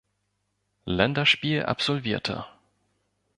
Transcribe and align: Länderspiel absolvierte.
Länderspiel 0.87 1.61
absolvierte. 1.65 2.47